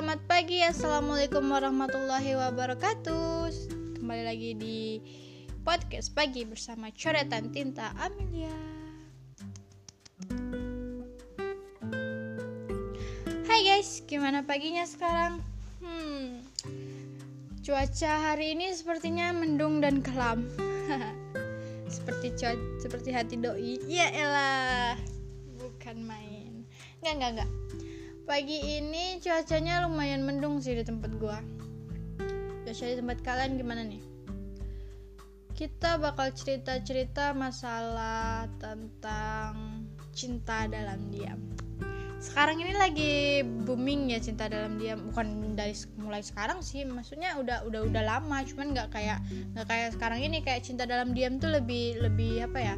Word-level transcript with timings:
selamat 0.00 0.24
pagi 0.32 0.64
Assalamualaikum 0.64 1.44
warahmatullahi 1.44 2.32
wabarakatuh. 2.32 3.52
Kembali 4.00 4.22
lagi 4.24 4.56
di 4.56 4.96
podcast 5.60 6.16
pagi 6.16 6.48
bersama 6.48 6.88
coretan 6.88 7.52
tinta 7.52 7.92
Amelia. 8.00 8.48
Hai 13.44 13.60
guys, 13.60 14.00
gimana 14.08 14.40
paginya 14.40 14.88
sekarang? 14.88 15.44
Hmm, 15.84 16.48
cuaca 17.60 18.32
hari 18.32 18.56
ini 18.56 18.72
sepertinya 18.72 19.36
mendung 19.36 19.84
dan 19.84 20.00
kelam. 20.00 20.48
Seperti 22.00 22.40
seperti 22.80 23.12
hati 23.12 23.36
doi. 23.36 23.76
Ya 23.84 24.08
elah, 24.16 24.96
bukan 25.60 26.08
main. 26.08 26.64
Enggak, 27.04 27.12
enggak, 27.20 27.30
enggak 27.36 27.50
Pagi 28.28 28.80
ini 28.80 29.16
cuacanya 29.22 29.88
lumayan 29.88 30.22
mendung 30.24 30.60
sih 30.60 30.76
di 30.76 30.84
tempat 30.84 31.10
gua. 31.16 31.40
Cuaca 32.66 32.84
di 32.84 32.96
tempat 33.00 33.18
kalian 33.24 33.56
gimana 33.56 33.82
nih? 33.82 34.02
Kita 35.56 35.96
bakal 35.96 36.32
cerita-cerita 36.36 37.32
masalah 37.32 38.48
tentang 38.60 39.84
cinta 40.12 40.68
dalam 40.68 41.08
diam. 41.08 41.40
Sekarang 42.20 42.60
ini 42.60 42.76
lagi 42.76 43.40
booming 43.64 44.12
ya 44.12 44.20
cinta 44.20 44.44
dalam 44.44 44.76
diam, 44.76 45.08
bukan 45.08 45.56
dari 45.56 45.72
mulai 45.96 46.20
sekarang 46.20 46.60
sih, 46.60 46.84
maksudnya 46.84 47.40
udah 47.40 47.64
udah 47.64 47.88
udah 47.88 48.02
lama, 48.04 48.44
cuman 48.44 48.76
nggak 48.76 48.92
kayak 48.92 49.24
nggak 49.56 49.66
kayak 49.68 49.88
sekarang 49.96 50.20
ini 50.20 50.44
kayak 50.44 50.60
cinta 50.60 50.84
dalam 50.84 51.16
diam 51.16 51.40
tuh 51.40 51.48
lebih 51.48 51.96
lebih 52.04 52.44
apa 52.44 52.58
ya? 52.60 52.76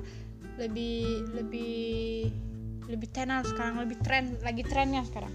Lebih 0.63 1.27
lebih 1.35 2.31
lebih 2.91 3.09
tenar 3.11 3.47
sekarang 3.47 3.79
lebih 3.83 3.99
tren 4.03 4.39
lagi 4.43 4.67
trennya 4.67 5.07
sekarang. 5.07 5.31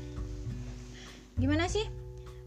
Gimana 1.38 1.70
sih? 1.70 1.86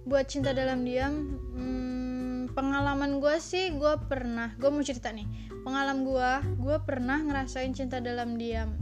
Buat 0.04 0.32
cinta 0.32 0.50
dalam 0.56 0.82
diam 0.82 1.36
hmm, 1.54 2.56
pengalaman 2.56 3.20
gue 3.22 3.36
sih 3.38 3.70
gue 3.76 3.94
pernah 4.10 4.52
gue 4.58 4.68
mau 4.68 4.82
cerita 4.82 5.14
nih. 5.14 5.28
Pengalaman 5.62 6.02
gue 6.02 6.30
gue 6.58 6.76
pernah 6.82 7.20
ngerasain 7.22 7.70
cinta 7.72 8.02
dalam 8.02 8.34
diam. 8.34 8.74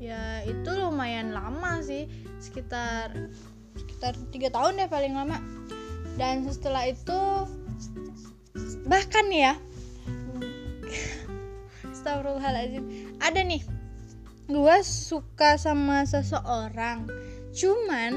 Ya 0.00 0.44
itu 0.44 0.70
lumayan 0.76 1.32
lama 1.32 1.80
sih 1.84 2.08
sekitar 2.40 3.12
sekitar 3.76 4.16
tiga 4.32 4.48
tahun 4.48 4.80
deh 4.80 4.88
paling 4.88 5.12
lama. 5.12 5.36
Dan 6.16 6.48
setelah 6.48 6.88
itu 6.88 7.20
bahkan 8.88 9.28
ya 9.28 9.52
Astagfirullahaladzim. 11.92 12.84
Ada 13.20 13.44
nih 13.44 13.75
gue 14.46 14.76
suka 14.86 15.58
sama 15.58 16.06
seseorang. 16.06 17.10
Cuman 17.50 18.14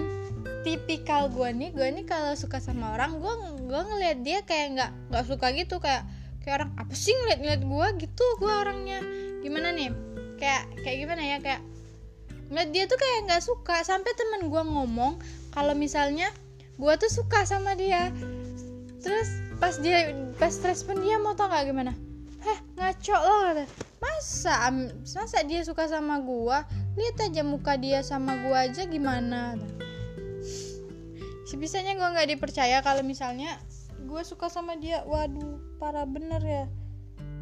tipikal 0.62 1.30
gue 1.34 1.50
nih 1.50 1.70
gue 1.74 1.88
nih 1.90 2.06
kalau 2.06 2.36
suka 2.38 2.62
sama 2.62 2.94
orang 2.94 3.18
gue 3.18 3.34
gue 3.66 3.82
ngeliat 3.82 4.18
dia 4.22 4.40
kayak 4.46 4.68
nggak 4.78 4.92
nggak 5.10 5.26
suka 5.26 5.48
gitu. 5.58 5.82
Kayak 5.82 6.06
kayak 6.46 6.64
orang 6.64 6.72
apa 6.78 6.94
sih 6.94 7.14
ngeliat 7.18 7.40
ngeliat 7.42 7.64
gue 7.66 7.88
gitu 8.06 8.26
gue 8.38 8.54
orangnya? 8.54 9.00
Gimana 9.42 9.74
nih? 9.74 9.90
Kayak 10.38 10.64
kayak 10.86 10.98
gimana 11.02 11.22
ya? 11.26 11.38
Kayak 11.42 11.62
ngeliat 12.54 12.70
dia 12.74 12.84
tuh 12.86 12.98
kayak 13.02 13.20
nggak 13.26 13.44
suka. 13.44 13.78
Sampai 13.82 14.14
temen 14.14 14.54
gue 14.54 14.64
ngomong 14.64 15.18
kalau 15.50 15.74
misalnya 15.74 16.30
gue 16.78 16.94
tuh 17.02 17.10
suka 17.10 17.42
sama 17.50 17.74
dia. 17.74 18.14
Terus 19.02 19.30
pas 19.58 19.76
dia 19.82 20.14
pas 20.38 20.54
respon 20.62 21.02
dia 21.02 21.18
mau 21.18 21.34
tau 21.34 21.50
nggak 21.50 21.66
gimana? 21.66 21.92
Heh 22.46 22.60
ngaco 22.78 23.18
loh 23.18 23.89
masa 24.20 24.67
masa 25.16 25.39
dia 25.48 25.64
suka 25.64 25.88
sama 25.88 26.20
gua. 26.20 26.67
Lihat 27.00 27.31
aja 27.31 27.39
muka 27.48 27.80
dia 27.80 28.03
sama 28.03 28.36
gua 28.44 28.67
aja 28.67 28.84
gimana. 28.84 29.56
Sebisanya 31.48 31.95
gua 31.95 32.11
nggak 32.11 32.36
dipercaya 32.36 32.83
kalau 32.83 32.99
misalnya 32.99 33.55
gua 34.04 34.27
suka 34.27 34.52
sama 34.52 34.76
dia. 34.76 35.08
Waduh 35.08 35.80
parah 35.80 36.04
bener 36.04 36.44
ya. 36.44 36.66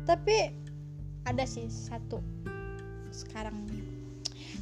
Tapi 0.06 0.54
ada 1.26 1.50
sih 1.50 1.66
satu 1.66 2.22
sekarang. 3.10 3.58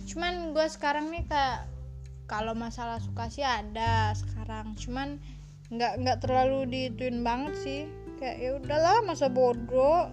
Cuman 0.08 0.56
gua 0.56 0.72
sekarang 0.72 1.12
nih 1.12 1.28
kayak 1.28 1.68
kalau 2.32 2.56
masalah 2.56 3.04
suka 3.04 3.28
sih 3.28 3.44
ada 3.44 4.16
sekarang. 4.16 4.72
Cuman 4.80 5.20
nggak 5.68 6.00
nggak 6.00 6.18
terlalu 6.24 6.64
dituin 6.72 7.28
banget 7.28 7.60
sih. 7.60 7.82
Kayak 8.16 8.38
ya 8.40 8.52
udahlah 8.56 9.04
masa 9.04 9.28
bodoh 9.28 10.08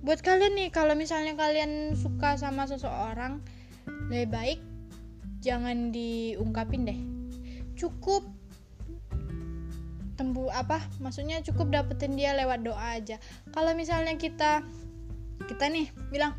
buat 0.00 0.24
kalian 0.24 0.56
nih 0.56 0.68
kalau 0.72 0.96
misalnya 0.96 1.36
kalian 1.36 1.92
suka 1.92 2.40
sama 2.40 2.64
seseorang 2.64 3.44
lebih 4.08 4.28
baik 4.32 4.60
jangan 5.44 5.92
diungkapin 5.92 6.88
deh. 6.88 6.98
Cukup 7.76 8.24
tembu 10.20 10.52
apa? 10.52 10.84
Maksudnya 11.00 11.40
cukup 11.40 11.72
dapetin 11.72 12.12
dia 12.16 12.36
lewat 12.36 12.60
doa 12.60 13.00
aja. 13.00 13.16
Kalau 13.56 13.72
misalnya 13.72 14.16
kita 14.20 14.60
kita 15.48 15.64
nih 15.72 15.88
bilang 16.12 16.36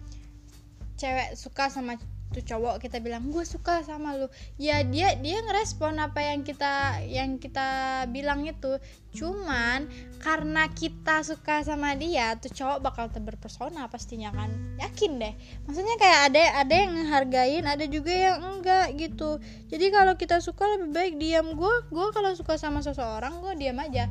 cewek 1.01 1.33
suka 1.33 1.73
sama 1.73 1.97
tuh 2.31 2.43
cowok 2.43 2.79
kita 2.79 3.03
bilang 3.03 3.27
gue 3.27 3.43
suka 3.43 3.83
sama 3.83 4.15
lu. 4.15 4.31
Ya 4.55 4.79
dia 4.87 5.19
dia 5.19 5.43
ngerespon 5.43 5.99
apa 5.99 6.23
yang 6.23 6.47
kita 6.47 7.03
yang 7.05 7.35
kita 7.37 8.03
bilang 8.07 8.47
itu. 8.47 8.79
Cuman 9.11 9.91
karena 10.23 10.71
kita 10.71 11.27
suka 11.27 11.67
sama 11.67 11.93
dia 11.99 12.39
tuh 12.39 12.47
cowok 12.49 12.79
bakal 12.79 13.05
terberpesona 13.11 13.91
pastinya 13.91 14.31
kan. 14.31 14.47
Yakin 14.79 15.19
deh. 15.19 15.33
Maksudnya 15.67 15.95
kayak 15.99 16.19
ada 16.31 16.41
ada 16.63 16.73
yang 16.73 16.91
ngehargain 16.95 17.65
ada 17.67 17.85
juga 17.85 18.13
yang 18.15 18.39
enggak 18.39 18.95
gitu. 18.95 19.43
Jadi 19.67 19.85
kalau 19.91 20.15
kita 20.15 20.39
suka 20.39 20.63
lebih 20.79 20.89
baik 20.95 21.13
diam. 21.19 21.53
Gue 21.59 21.83
gue 21.91 22.07
kalau 22.15 22.31
suka 22.31 22.55
sama 22.55 22.79
seseorang 22.79 23.43
gue 23.43 23.53
diam 23.59 23.75
aja. 23.83 24.07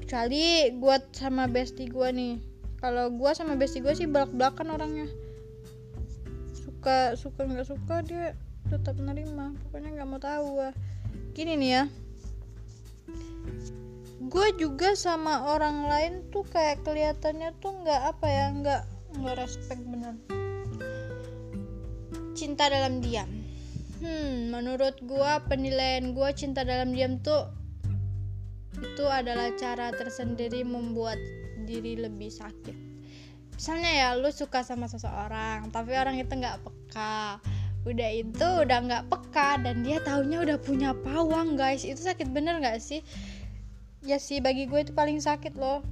Kecuali 0.00 0.72
gue 0.72 0.96
sama 1.12 1.44
bestie 1.44 1.92
gue 1.92 2.08
nih. 2.08 2.34
Kalau 2.80 3.12
gue 3.12 3.30
sama 3.36 3.56
bestie 3.56 3.84
gue 3.84 3.92
sih 3.92 4.08
belak 4.08 4.32
belakan 4.32 4.76
orangnya 4.76 5.08
suka 6.84 7.16
suka 7.16 7.48
nggak 7.48 7.64
suka 7.64 7.96
dia 8.04 8.36
tetap 8.68 9.00
nerima. 9.00 9.56
Pokoknya 9.64 9.96
nggak 9.96 10.08
mau 10.12 10.20
tahu 10.20 10.60
gua 10.60 10.70
gini 11.32 11.56
nih 11.56 11.70
ya. 11.80 11.84
Gue 14.28 14.52
juga 14.60 14.92
sama 14.92 15.48
orang 15.48 15.88
lain 15.88 16.12
tuh 16.28 16.44
kayak 16.44 16.84
kelihatannya 16.84 17.56
tuh 17.64 17.72
nggak 17.72 18.00
apa 18.04 18.26
ya 18.28 18.46
nggak 18.52 18.82
nggak 19.16 19.36
respect 19.40 19.80
bener. 19.88 20.12
Cinta 22.36 22.68
dalam 22.68 23.00
diam. 23.00 23.32
Hmm 24.04 24.52
menurut 24.52 25.00
gue 25.00 25.32
penilaian 25.48 26.12
gue 26.12 26.28
cinta 26.36 26.68
dalam 26.68 26.92
diam 26.92 27.16
tuh 27.24 27.48
itu 28.76 29.08
adalah 29.08 29.48
cara 29.56 29.88
tersendiri 29.88 30.60
membuat 30.68 31.16
diri 31.64 31.96
lebih 31.96 32.28
sakit 32.28 32.93
misalnya 33.54 33.90
ya 33.90 34.08
lu 34.18 34.30
suka 34.34 34.66
sama 34.66 34.90
seseorang 34.90 35.70
tapi 35.70 35.94
orang 35.94 36.18
itu 36.18 36.30
nggak 36.30 36.60
peka. 36.62 37.38
Udah 37.84 38.10
itu 38.16 38.48
udah 38.64 38.78
nggak 38.80 39.04
peka 39.12 39.60
dan 39.60 39.84
dia 39.84 40.00
taunya 40.00 40.40
udah 40.40 40.56
punya 40.56 40.96
pawang 41.04 41.56
guys. 41.56 41.84
Itu 41.84 42.00
sakit 42.00 42.32
bener 42.32 42.60
nggak 42.60 42.80
sih? 42.80 43.04
Ya 44.04 44.16
sih 44.20 44.40
bagi 44.40 44.64
gue 44.68 44.84
itu 44.84 44.92
paling 44.96 45.20
sakit 45.20 45.56
loh. 45.56 45.84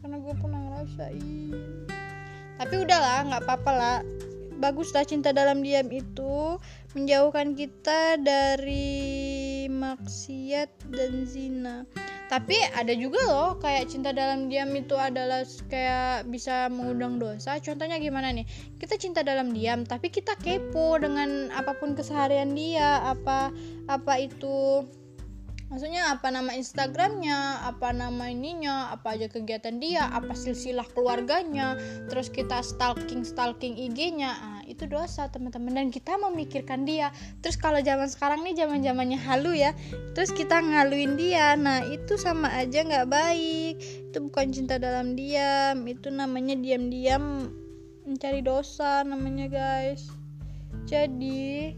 Karena 0.00 0.16
gue 0.22 0.34
pernah 0.38 0.60
ngerasain. 0.70 1.54
Tapi 2.58 2.74
udahlah 2.78 3.26
nggak 3.26 3.42
apa-apa 3.42 3.72
lah. 3.74 3.98
Baguslah 4.60 5.02
cinta 5.08 5.34
dalam 5.34 5.66
diam 5.66 5.88
itu. 5.90 6.58
Menjauhkan 6.94 7.54
kita 7.54 8.18
dari 8.18 9.66
maksiat 9.70 10.90
dan 10.90 11.12
zina 11.22 11.86
tapi 12.30 12.54
ada 12.78 12.94
juga 12.94 13.18
loh 13.26 13.58
kayak 13.58 13.90
cinta 13.90 14.14
dalam 14.14 14.46
diam 14.46 14.70
itu 14.78 14.94
adalah 14.94 15.42
kayak 15.66 16.30
bisa 16.30 16.70
mengundang 16.70 17.18
dosa. 17.18 17.58
Contohnya 17.58 17.98
gimana 17.98 18.30
nih? 18.30 18.46
Kita 18.78 18.94
cinta 18.94 19.26
dalam 19.26 19.50
diam 19.50 19.82
tapi 19.82 20.14
kita 20.14 20.38
kepo 20.38 20.94
dengan 21.02 21.50
apa 21.50 21.74
pun 21.74 21.98
keseharian 21.98 22.54
dia 22.54 23.02
apa 23.02 23.50
apa 23.90 24.14
itu 24.22 24.86
maksudnya 25.70 26.12
apa 26.12 26.28
nama 26.34 26.52
Instagramnya 26.52 27.64
apa 27.64 27.94
nama 27.94 28.28
ininya 28.28 28.90
apa 28.90 29.14
aja 29.14 29.30
kegiatan 29.30 29.78
dia 29.78 30.10
apa 30.10 30.34
silsilah 30.34 30.84
keluarganya 30.92 31.78
terus 32.10 32.28
kita 32.28 32.60
stalking 32.60 33.22
stalking 33.22 33.78
IG-nya 33.78 34.34
nah, 34.34 34.60
itu 34.70 34.86
dosa 34.86 35.26
teman-teman. 35.26 35.74
Dan 35.74 35.88
kita 35.90 36.14
memikirkan 36.16 36.86
dia. 36.86 37.10
Terus 37.42 37.58
kalau 37.58 37.82
zaman 37.82 38.06
sekarang 38.06 38.46
nih 38.46 38.54
zaman 38.64 38.80
zamannya 38.86 39.18
halu 39.18 39.52
ya 39.52 39.74
terus 40.14 40.30
kita 40.30 40.62
ngaluin 40.62 41.18
dia. 41.18 41.58
Nah 41.58 41.82
itu 41.90 42.14
sama 42.14 42.48
aja 42.54 42.86
nggak 42.86 43.10
baik. 43.10 43.74
Itu 44.08 44.22
bukan 44.30 44.54
cinta 44.54 44.78
dalam 44.78 45.18
diam. 45.18 45.82
Itu 45.84 46.14
namanya 46.14 46.54
diam-diam 46.54 47.50
mencari 48.06 48.40
dosa 48.40 49.02
namanya 49.02 49.50
guys. 49.50 50.06
Jadi 50.86 51.74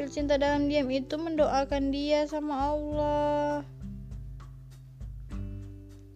Spill 0.00 0.16
cinta 0.16 0.40
dalam 0.40 0.72
diam 0.72 0.88
itu 0.88 1.12
mendoakan 1.20 1.92
dia 1.92 2.24
sama 2.24 2.72
Allah. 2.72 3.60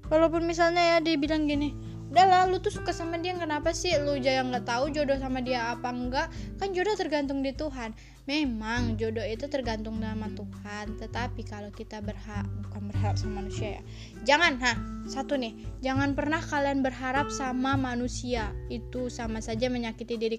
Walaupun 0.08 0.48
misalnya 0.48 0.96
ya 0.96 1.04
dia 1.04 1.20
bilang 1.20 1.44
gini, 1.44 1.76
udah 2.14 2.30
lah 2.30 2.42
lu 2.46 2.62
tuh 2.62 2.70
suka 2.70 2.94
sama 2.94 3.18
dia 3.18 3.34
kenapa 3.34 3.74
sih? 3.74 3.90
Lu 3.98 4.14
jangan 4.22 4.54
nggak 4.54 4.70
tahu 4.70 4.94
jodoh 4.94 5.18
sama 5.18 5.42
dia 5.42 5.74
apa 5.74 5.90
enggak. 5.90 6.30
Kan 6.62 6.70
jodoh 6.70 6.94
tergantung 6.94 7.42
di 7.42 7.50
Tuhan. 7.50 7.90
Memang 8.30 8.94
jodoh 8.94 9.26
itu 9.26 9.50
tergantung 9.50 9.98
sama 9.98 10.30
Tuhan 10.30 10.94
tetapi 10.94 11.42
kalau 11.42 11.74
kita 11.74 11.98
berhak 11.98 12.46
bukan 12.70 12.86
berharap 12.86 13.18
sama 13.18 13.42
manusia 13.42 13.82
ya. 13.82 13.82
Jangan 14.22 14.62
ha 14.62 14.78
satu 15.10 15.34
nih. 15.34 15.58
Jangan 15.82 16.14
pernah 16.14 16.38
kalian 16.38 16.86
berharap 16.86 17.34
sama 17.34 17.74
manusia. 17.74 18.54
Itu 18.70 19.10
sama 19.10 19.42
saja 19.42 19.66
menyakiti 19.66 20.14
diri 20.14 20.38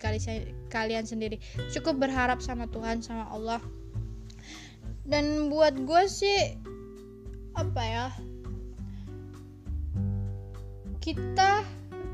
kalian 0.71 1.03
sendiri. 1.03 1.43
Cukup 1.75 1.99
berharap 1.99 2.39
sama 2.39 2.71
Tuhan 2.71 3.03
sama 3.03 3.27
Allah. 3.27 3.59
Dan 5.03 5.51
buat 5.51 5.75
gue 5.75 6.03
sih 6.07 6.55
apa 7.51 7.83
ya 7.83 8.07
kita 11.05 11.61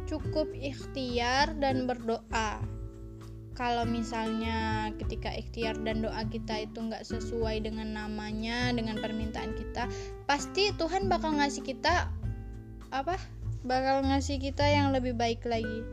cukup 0.03 0.51
ikhtiar 0.51 1.55
dan 1.63 1.87
berdoa. 1.87 2.59
Kalau 3.55 3.87
misalnya 3.87 4.91
ketika 4.99 5.31
ikhtiar 5.31 5.79
dan 5.87 6.03
doa 6.03 6.27
kita 6.27 6.67
itu 6.67 6.75
nggak 6.75 7.07
sesuai 7.07 7.63
dengan 7.63 7.95
namanya 7.95 8.75
dengan 8.75 8.99
permintaan 8.99 9.55
kita 9.55 9.87
pasti 10.27 10.75
Tuhan 10.75 11.07
bakal 11.07 11.39
ngasih 11.39 11.63
kita 11.63 12.11
apa? 12.91 13.15
Bakal 13.63 14.11
ngasih 14.11 14.43
kita 14.43 14.67
yang 14.67 14.91
lebih 14.91 15.15
baik 15.15 15.47
lagi. 15.47 15.87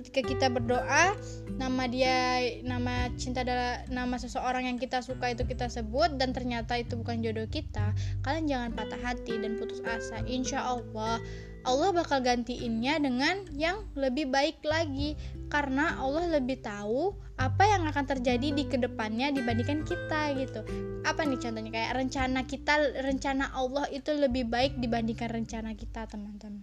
Ketika 0.00 0.24
kita 0.24 0.46
berdoa 0.48 1.12
nama 1.60 1.84
dia 1.84 2.40
nama 2.64 3.12
cinta 3.20 3.44
adalah 3.44 3.84
nama 3.92 4.16
seseorang 4.16 4.70
yang 4.72 4.78
kita 4.80 5.04
suka 5.04 5.36
itu 5.36 5.44
kita 5.44 5.68
sebut 5.68 6.16
dan 6.16 6.32
ternyata 6.32 6.80
itu 6.80 6.96
bukan 6.96 7.18
jodoh 7.18 7.50
kita 7.50 7.92
kalian 8.22 8.46
jangan 8.46 8.70
patah 8.72 9.00
hati 9.04 9.36
dan 9.36 9.60
putus 9.60 9.84
asa. 9.84 10.22
Insya 10.24 10.64
Allah 10.64 11.18
Allah 11.66 11.90
bakal 11.90 12.22
gantiinnya 12.22 13.02
dengan 13.02 13.46
yang 13.56 13.82
lebih 13.98 14.30
baik 14.30 14.62
lagi. 14.62 15.18
Karena 15.48 15.96
Allah 15.96 16.28
lebih 16.38 16.60
tahu 16.60 17.16
apa 17.40 17.64
yang 17.64 17.88
akan 17.88 18.04
terjadi 18.04 18.52
di 18.52 18.68
ke 18.68 18.76
depannya 18.76 19.32
dibandingkan 19.32 19.82
kita 19.82 20.36
gitu. 20.36 20.60
Apa 21.08 21.24
nih 21.24 21.40
contohnya? 21.40 21.70
Kayak 21.72 21.92
rencana 21.96 22.44
kita 22.44 22.74
rencana 23.00 23.48
Allah 23.56 23.88
itu 23.88 24.12
lebih 24.12 24.46
baik 24.46 24.76
dibandingkan 24.76 25.32
rencana 25.32 25.72
kita 25.72 26.04
teman-teman. 26.04 26.62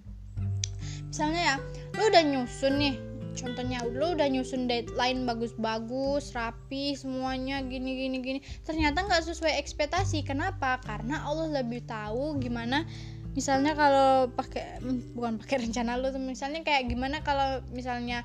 Misalnya 1.09 1.41
ya 1.41 1.55
lu 1.95 2.11
udah 2.11 2.23
nyusun 2.27 2.75
nih 2.75 2.95
contohnya 3.35 3.83
lo 3.83 4.15
udah 4.15 4.31
nyusun 4.31 4.65
deadline 4.65 5.27
bagus-bagus 5.27 6.31
rapi 6.31 6.95
semuanya 6.95 7.59
gini 7.63 7.99
gini 7.99 8.17
gini. 8.23 8.39
Ternyata 8.63 9.03
nggak 9.03 9.27
sesuai 9.27 9.59
ekspektasi. 9.59 10.23
Kenapa? 10.23 10.79
Karena 10.81 11.27
Allah 11.27 11.63
lebih 11.63 11.83
tahu 11.83 12.39
gimana 12.39 12.87
misalnya 13.35 13.75
kalau 13.75 14.31
pakai 14.31 14.79
bukan 15.13 15.37
pakai 15.43 15.59
rencana 15.69 15.99
lo 15.99 16.09
misalnya 16.17 16.63
kayak 16.63 16.87
gimana 16.89 17.21
kalau 17.21 17.61
misalnya 17.75 18.23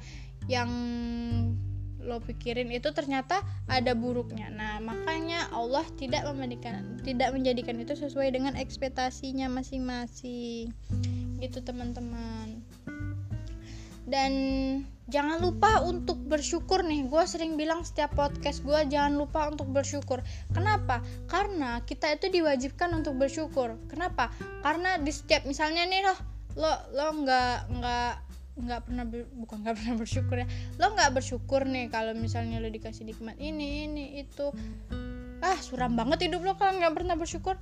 yang 0.48 0.70
lo 2.00 2.18
pikirin 2.24 2.72
itu 2.72 2.90
ternyata 2.96 3.44
ada 3.68 3.92
buruknya. 3.92 4.48
Nah, 4.48 4.80
makanya 4.80 5.52
Allah 5.52 5.84
tidak 6.00 6.24
menjadikan 6.32 6.96
tidak 7.04 7.30
menjadikan 7.36 7.76
itu 7.76 7.92
sesuai 7.92 8.32
dengan 8.32 8.56
ekspektasinya 8.56 9.52
masing-masing. 9.52 10.72
Gitu, 11.38 11.58
teman-teman. 11.60 12.50
Dan 14.10 14.32
jangan 15.06 15.38
lupa 15.38 15.82
untuk 15.86 16.18
bersyukur 16.26 16.82
nih. 16.82 17.06
Gue 17.06 17.22
sering 17.30 17.54
bilang 17.54 17.86
setiap 17.86 18.18
podcast 18.18 18.66
gue 18.66 18.78
jangan 18.90 19.14
lupa 19.14 19.46
untuk 19.46 19.70
bersyukur. 19.70 20.18
Kenapa? 20.50 20.98
Karena 21.30 21.82
kita 21.86 22.10
itu 22.18 22.26
diwajibkan 22.30 22.90
untuk 22.90 23.14
bersyukur. 23.14 23.78
Kenapa? 23.86 24.34
Karena 24.66 24.98
di 24.98 25.14
setiap 25.14 25.46
misalnya 25.46 25.86
nih 25.86 26.02
loh 26.02 26.18
lo 26.58 26.72
lo 26.98 27.06
nggak 27.22 27.70
nggak 27.78 28.12
nggak 28.60 28.80
pernah 28.82 29.04
ber, 29.06 29.22
bukan 29.38 29.56
nggak 29.62 29.76
pernah 29.78 29.94
bersyukur 29.94 30.36
ya. 30.42 30.46
Lo 30.82 30.86
nggak 30.98 31.10
bersyukur 31.14 31.62
nih 31.62 31.86
kalau 31.86 32.12
misalnya 32.18 32.58
lo 32.58 32.66
dikasih 32.66 33.06
nikmat 33.06 33.38
ini 33.38 33.86
ini 33.86 34.04
itu. 34.18 34.50
Ah 35.40 35.56
suram 35.62 35.94
banget 35.94 36.26
hidup 36.28 36.42
lo 36.42 36.58
kalau 36.58 36.76
nggak 36.82 36.94
pernah 36.98 37.14
bersyukur 37.14 37.54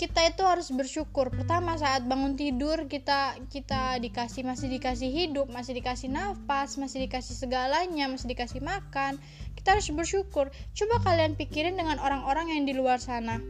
kita 0.00 0.32
itu 0.32 0.40
harus 0.48 0.72
bersyukur. 0.72 1.28
Pertama 1.28 1.76
saat 1.76 2.08
bangun 2.08 2.32
tidur 2.32 2.88
kita 2.88 3.36
kita 3.52 4.00
dikasih 4.00 4.48
masih 4.48 4.72
dikasih 4.72 5.12
hidup 5.12 5.52
masih 5.52 5.76
dikasih 5.76 6.08
nafas 6.08 6.80
masih 6.80 7.04
dikasih 7.04 7.36
segalanya 7.36 8.08
masih 8.08 8.32
dikasih 8.32 8.64
makan 8.64 9.20
kita 9.60 9.76
harus 9.76 9.92
bersyukur. 9.92 10.48
Coba 10.72 11.04
kalian 11.04 11.36
pikirin 11.36 11.76
dengan 11.76 12.00
orang-orang 12.00 12.48
yang 12.48 12.64
di 12.64 12.72
luar 12.72 12.96
sana 12.96 13.44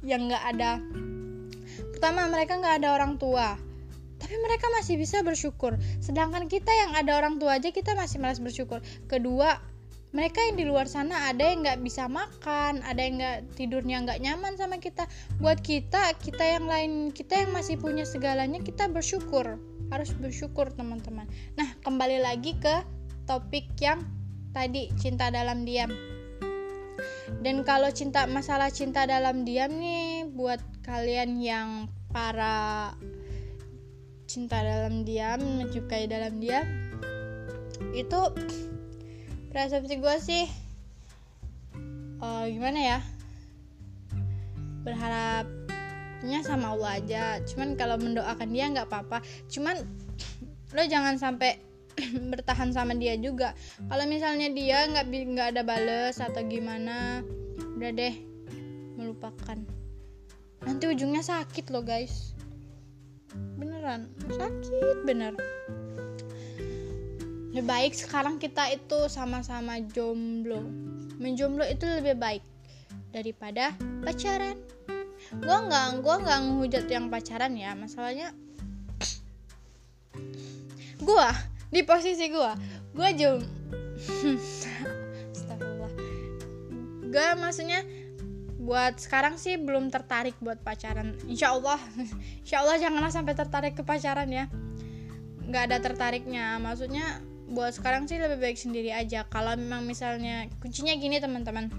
yang 0.00 0.32
nggak 0.32 0.44
ada. 0.56 0.80
Pertama 1.92 2.24
mereka 2.32 2.56
nggak 2.56 2.80
ada 2.80 2.96
orang 2.96 3.20
tua 3.20 3.60
tapi 4.20 4.36
mereka 4.40 4.72
masih 4.80 4.96
bisa 4.96 5.20
bersyukur. 5.20 5.76
Sedangkan 6.00 6.48
kita 6.48 6.72
yang 6.72 6.96
ada 6.96 7.20
orang 7.20 7.36
tua 7.36 7.60
aja 7.60 7.68
kita 7.68 7.92
masih 7.92 8.24
malas 8.24 8.40
bersyukur. 8.40 8.80
Kedua 9.04 9.60
mereka 10.10 10.42
yang 10.42 10.58
di 10.58 10.66
luar 10.66 10.90
sana 10.90 11.30
ada 11.30 11.46
yang 11.46 11.62
nggak 11.62 11.86
bisa 11.86 12.10
makan 12.10 12.82
ada 12.82 12.98
yang 12.98 13.22
nggak 13.22 13.38
tidurnya 13.54 14.02
nggak 14.02 14.20
nyaman 14.22 14.58
sama 14.58 14.82
kita. 14.82 15.06
Buat 15.38 15.62
kita 15.62 16.18
kita 16.18 16.42
yang 16.42 16.66
lain 16.66 16.92
kita 17.14 17.46
yang 17.46 17.54
masih 17.54 17.78
punya 17.78 18.02
segalanya 18.02 18.58
kita 18.58 18.90
bersyukur. 18.90 19.58
Harus 19.90 20.10
bersyukur 20.18 20.70
teman-teman. 20.74 21.30
Nah 21.54 21.70
kembali 21.86 22.22
lagi 22.22 22.58
ke 22.58 22.82
topik 23.30 23.70
yang 23.78 24.02
tadi 24.50 24.90
cinta 24.98 25.30
dalam 25.30 25.62
diam. 25.62 25.94
Dan 27.40 27.62
kalau 27.62 27.88
cinta 27.94 28.26
masalah 28.26 28.74
cinta 28.74 29.06
dalam 29.06 29.46
diam 29.46 29.70
nih 29.78 30.26
buat 30.34 30.58
kalian 30.82 31.38
yang 31.38 31.86
para 32.10 32.90
cinta 34.26 34.58
dalam 34.62 35.06
diam 35.06 35.38
menyukai 35.38 36.10
dalam 36.10 36.42
diam 36.42 36.66
itu 37.94 38.20
persepsi 39.50 39.98
gue 39.98 40.16
sih 40.22 40.44
uh, 42.22 42.46
gimana 42.46 42.78
ya? 42.78 42.98
Berharapnya 44.86 46.40
sama 46.46 46.72
Allah 46.78 47.02
aja. 47.02 47.24
Cuman 47.44 47.74
kalau 47.74 47.98
mendoakan 47.98 48.48
dia 48.54 48.70
nggak 48.70 48.88
apa-apa. 48.88 49.20
Cuman 49.50 49.82
lo 50.70 50.82
jangan 50.86 51.18
sampai 51.18 51.58
bertahan 52.32 52.70
sama 52.70 52.94
dia 52.94 53.18
juga. 53.18 53.52
Kalau 53.90 54.04
misalnya 54.06 54.48
dia 54.54 54.86
nggak 54.86 55.06
nggak 55.10 55.48
ada 55.56 55.62
bales 55.66 56.16
atau 56.22 56.40
gimana 56.46 57.26
udah 57.76 57.90
deh 57.90 58.14
melupakan. 58.94 59.58
Nanti 60.62 60.84
ujungnya 60.86 61.24
sakit 61.24 61.72
lo 61.74 61.82
guys. 61.82 62.36
Beneran 63.58 64.10
sakit 64.30 65.06
bener 65.06 65.34
lebih 67.50 67.66
baik 67.66 67.92
sekarang 67.98 68.38
kita 68.38 68.70
itu 68.70 69.10
sama-sama 69.10 69.82
jomblo. 69.90 70.62
Menjomblo 71.18 71.66
itu 71.66 71.82
lebih 71.82 72.14
baik 72.14 72.46
daripada 73.10 73.74
pacaran. 74.06 74.54
Gue 75.34 75.58
nggak 75.66 75.98
gue 75.98 76.14
nggak 76.14 76.38
ngehujat 76.46 76.86
yang 76.86 77.10
pacaran 77.10 77.58
ya. 77.58 77.74
Masalahnya 77.74 78.30
gue 81.02 81.28
di 81.74 81.82
posisi 81.82 82.30
gue 82.30 82.52
gue 82.94 83.08
jom 83.18 83.42
Astagfirullah. 85.34 85.92
Gue 87.10 87.28
maksudnya 87.34 87.82
buat 88.62 88.94
sekarang 89.02 89.42
sih 89.42 89.58
belum 89.58 89.90
tertarik 89.90 90.38
buat 90.38 90.62
pacaran. 90.62 91.18
Insya 91.26 91.50
Allah 91.50 91.82
insya 92.46 92.62
Allah 92.62 92.78
janganlah 92.78 93.10
sampai 93.10 93.34
tertarik 93.34 93.74
ke 93.74 93.82
pacaran 93.82 94.30
ya. 94.30 94.46
Nggak 95.50 95.62
ada 95.66 95.78
tertariknya. 95.82 96.62
Maksudnya 96.62 97.26
buat 97.50 97.74
sekarang 97.74 98.06
sih 98.06 98.22
lebih 98.22 98.38
baik 98.38 98.58
sendiri 98.58 98.94
aja. 98.94 99.26
Kalau 99.26 99.58
memang 99.58 99.82
misalnya 99.84 100.46
kuncinya 100.62 100.94
gini 100.94 101.18
teman-teman. 101.18 101.70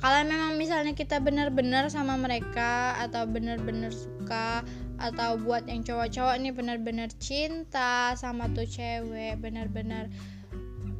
Kalau 0.00 0.20
memang 0.24 0.56
misalnya 0.56 0.96
kita 0.96 1.20
benar-benar 1.20 1.92
sama 1.92 2.16
mereka 2.16 2.96
atau 2.96 3.28
benar-benar 3.28 3.92
suka 3.92 4.64
atau 5.00 5.40
buat 5.40 5.64
yang 5.64 5.80
cowok-cowok 5.80 6.36
nih 6.40 6.52
benar-benar 6.52 7.08
cinta 7.16 8.12
sama 8.20 8.52
tuh 8.52 8.68
cewek 8.68 9.40
benar-benar 9.40 10.12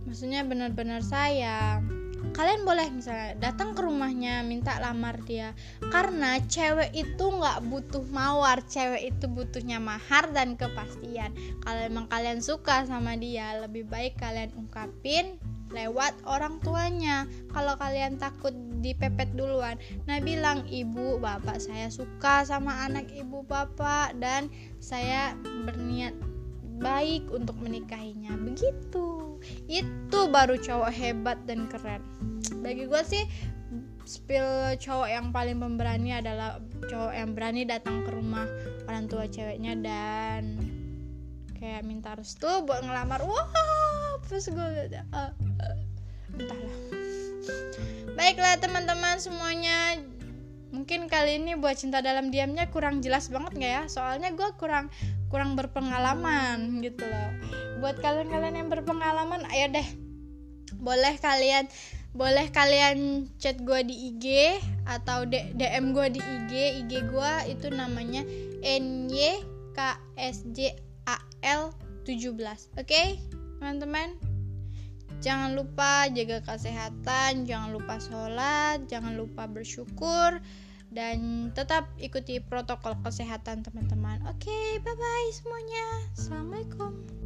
maksudnya 0.08 0.40
benar-benar 0.40 1.04
sayang 1.04 1.99
kalian 2.36 2.62
boleh 2.64 2.88
misalnya 2.92 3.36
datang 3.38 3.76
ke 3.76 3.80
rumahnya 3.84 4.40
minta 4.46 4.78
lamar 4.80 5.20
dia. 5.24 5.52
Karena 5.92 6.40
cewek 6.40 6.92
itu 6.94 7.24
nggak 7.26 7.66
butuh 7.68 8.04
mawar 8.08 8.62
cewek 8.64 9.12
itu 9.14 9.26
butuhnya 9.28 9.82
mahar 9.82 10.30
dan 10.32 10.54
kepastian. 10.54 11.34
Kalau 11.64 11.80
emang 11.84 12.06
kalian 12.08 12.40
suka 12.40 12.84
sama 12.86 13.16
dia 13.16 13.58
lebih 13.60 13.88
baik 13.88 14.16
kalian 14.20 14.52
ungkapin 14.56 15.40
lewat 15.70 16.14
orang 16.26 16.58
tuanya. 16.62 17.26
Kalau 17.54 17.78
kalian 17.78 18.18
takut 18.18 18.52
dipepet 18.80 19.32
duluan. 19.36 19.76
Nah 20.08 20.18
bilang 20.18 20.66
ibu 20.66 21.20
bapak 21.20 21.60
saya 21.60 21.92
suka 21.92 22.42
sama 22.42 22.84
anak 22.88 23.06
ibu 23.12 23.44
bapak 23.46 24.16
dan 24.18 24.48
saya 24.80 25.36
berniat 25.68 26.16
baik 26.80 27.28
untuk 27.30 27.54
menikahinya. 27.60 28.34
Begitu. 28.40 29.38
Itu 29.68 30.20
baru 30.32 30.56
cowok 30.56 30.90
hebat 30.90 31.38
dan 31.44 31.68
keren. 31.68 32.02
Bagi 32.64 32.88
gue 32.88 33.02
sih 33.04 33.24
spill 34.08 34.74
cowok 34.80 35.06
yang 35.06 35.30
paling 35.30 35.60
pemberani 35.62 36.18
adalah 36.18 36.58
cowok 36.88 37.14
yang 37.14 37.30
berani 37.36 37.62
datang 37.62 38.02
ke 38.02 38.10
rumah 38.10 38.48
orang 38.90 39.06
tua 39.06 39.30
ceweknya 39.30 39.78
dan 39.78 40.58
kayak 41.54 41.86
minta 41.86 42.16
restu 42.16 42.48
buat 42.66 42.82
ngelamar. 42.82 43.22
Wah 43.22 43.46
pas 44.24 44.44
gue 44.46 44.68
uh, 44.96 45.14
uh, 45.14 45.32
entahlah. 46.34 46.76
Baiklah 48.18 48.58
teman-teman 48.60 49.16
semuanya 49.16 49.96
mungkin 50.70 51.10
kali 51.10 51.42
ini 51.42 51.58
buat 51.58 51.76
cinta 51.78 52.02
dalam 52.02 52.30
diamnya 52.30 52.70
kurang 52.70 53.02
jelas 53.02 53.30
banget 53.30 53.52
nggak 53.58 53.72
ya? 53.72 53.82
Soalnya 53.90 54.30
gue 54.34 54.48
kurang 54.56 54.90
kurang 55.30 55.54
berpengalaman 55.58 56.82
gitu 56.82 57.06
loh. 57.06 57.30
Buat 57.82 58.02
kalian-kalian 58.02 58.56
yang 58.64 58.68
berpengalaman 58.70 59.46
ayo 59.50 59.70
deh. 59.70 59.88
Boleh 60.78 61.18
kalian 61.18 61.66
boleh 62.10 62.50
kalian 62.50 63.30
chat 63.38 63.54
gue 63.62 63.80
di 63.86 64.10
IG 64.10 64.58
atau 64.82 65.22
DM 65.30 65.94
gue 65.94 66.18
di 66.18 66.20
IG 66.22 66.82
IG 66.82 67.06
gue 67.06 67.32
itu 67.46 67.70
namanya 67.70 68.26
NYKSJAL 68.66 69.40
17 72.02 72.34
oke 72.34 72.58
okay, 72.74 73.22
teman-teman 73.62 74.18
jangan 75.20 75.52
lupa 75.52 76.08
jaga 76.08 76.40
kesehatan 76.40 77.44
jangan 77.44 77.70
lupa 77.76 78.00
sholat 78.00 78.84
jangan 78.88 79.14
lupa 79.14 79.44
bersyukur 79.46 80.40
dan 80.90 81.48
tetap 81.54 81.86
ikuti 82.02 82.42
protokol 82.42 82.98
kesehatan 83.06 83.62
teman-teman. 83.62 84.18
Oke 84.26 84.50
okay, 84.50 84.68
bye 84.82 84.90
bye 84.98 85.28
semuanya. 85.30 85.86
Assalamualaikum 86.18 87.19